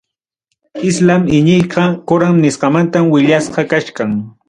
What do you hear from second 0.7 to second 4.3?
Islam iñiyqa, Coran nisqamantam willasqa kachkan.